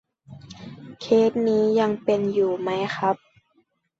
[0.99, 3.15] เคสนี้ยังเป็นอยู่ไหมครับ?